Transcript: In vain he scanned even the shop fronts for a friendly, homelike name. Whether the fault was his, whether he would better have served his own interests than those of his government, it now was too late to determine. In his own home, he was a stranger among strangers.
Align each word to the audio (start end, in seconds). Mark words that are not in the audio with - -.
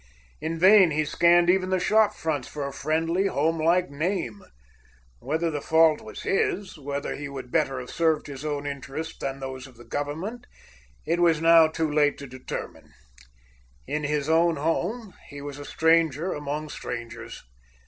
In 0.39 0.57
vain 0.57 0.89
he 0.89 1.05
scanned 1.05 1.47
even 1.47 1.69
the 1.69 1.79
shop 1.79 2.15
fronts 2.15 2.47
for 2.47 2.65
a 2.65 2.73
friendly, 2.73 3.27
homelike 3.27 3.91
name. 3.91 4.41
Whether 5.19 5.51
the 5.51 5.61
fault 5.61 6.01
was 6.01 6.23
his, 6.23 6.75
whether 6.75 7.15
he 7.15 7.29
would 7.29 7.51
better 7.51 7.79
have 7.79 7.91
served 7.91 8.25
his 8.25 8.43
own 8.43 8.65
interests 8.65 9.15
than 9.19 9.39
those 9.39 9.67
of 9.67 9.75
his 9.75 9.85
government, 9.89 10.47
it 11.05 11.19
now 11.19 11.65
was 11.67 11.75
too 11.77 11.91
late 11.91 12.17
to 12.17 12.25
determine. 12.25 12.95
In 13.85 14.03
his 14.03 14.27
own 14.27 14.55
home, 14.55 15.13
he 15.27 15.39
was 15.39 15.59
a 15.59 15.65
stranger 15.65 16.33
among 16.33 16.69
strangers. 16.69 17.43